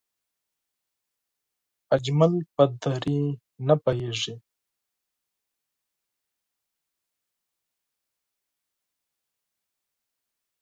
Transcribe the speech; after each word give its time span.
اجمل 1.95 2.33
په 2.55 2.63
دری 2.81 3.21
نه 3.67 3.75
پوهېږي 3.83 4.33